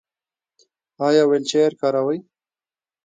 ایا 1.05 1.23
ویلچیر 1.29 1.71
کاروئ؟ 1.79 2.17